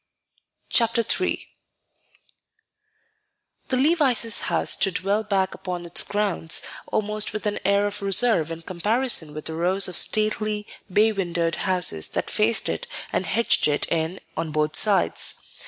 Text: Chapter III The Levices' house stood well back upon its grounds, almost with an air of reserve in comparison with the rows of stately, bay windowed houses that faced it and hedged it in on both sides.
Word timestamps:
Chapter 0.71 1.03
III 1.07 1.47
The 3.67 3.77
Levices' 3.77 4.39
house 4.45 4.71
stood 4.71 5.01
well 5.01 5.21
back 5.23 5.53
upon 5.53 5.85
its 5.85 6.01
grounds, 6.01 6.63
almost 6.87 7.33
with 7.33 7.45
an 7.45 7.59
air 7.63 7.85
of 7.85 8.01
reserve 8.01 8.49
in 8.49 8.63
comparison 8.63 9.31
with 9.35 9.45
the 9.45 9.53
rows 9.53 9.87
of 9.87 9.95
stately, 9.95 10.65
bay 10.91 11.11
windowed 11.11 11.57
houses 11.69 12.07
that 12.17 12.31
faced 12.31 12.67
it 12.67 12.87
and 13.13 13.27
hedged 13.27 13.67
it 13.67 13.85
in 13.91 14.19
on 14.35 14.51
both 14.51 14.75
sides. 14.75 15.53